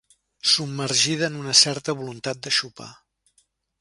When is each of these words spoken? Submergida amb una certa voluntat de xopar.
Submergida 0.51 1.27
amb 1.29 1.41
una 1.41 1.55
certa 1.59 1.95
voluntat 2.01 2.41
de 2.49 2.55
xopar. 2.61 2.89